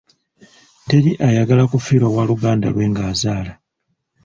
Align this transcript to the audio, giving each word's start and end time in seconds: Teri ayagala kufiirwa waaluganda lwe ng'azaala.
Teri 0.87 1.11
ayagala 1.27 1.63
kufiirwa 1.71 2.09
waaluganda 2.15 2.67
lwe 2.73 2.85
ng'azaala. 2.91 3.53